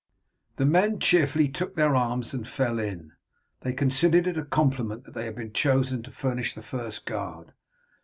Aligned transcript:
The 0.55 0.65
men 0.65 0.97
cheerfully 0.99 1.47
took 1.47 1.75
their 1.75 1.95
arms 1.95 2.33
and 2.33 2.47
fell 2.47 2.79
in. 2.79 3.11
They 3.59 3.71
considered 3.71 4.25
it 4.25 4.35
a 4.35 4.43
compliment 4.43 5.03
that 5.03 5.13
they 5.13 5.25
had 5.25 5.35
been 5.35 5.53
chosen 5.53 6.01
to 6.01 6.09
furnish 6.09 6.55
the 6.55 6.63
first 6.63 7.05
guard. 7.05 7.53